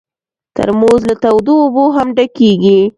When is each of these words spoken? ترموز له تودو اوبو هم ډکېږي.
ترموز 0.55 1.01
له 1.09 1.15
تودو 1.23 1.53
اوبو 1.63 1.85
هم 1.95 2.07
ډکېږي. 2.17 2.79